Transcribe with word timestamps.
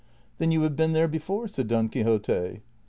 "Then 0.39 0.49
you 0.51 0.63
have 0.63 0.75
been 0.75 0.93
there 0.93 1.05
]:)ef 1.07 1.29
ore?" 1.29 1.47
said 1.47 1.67
Don 1.67 1.87
Quixote. 1.87 2.61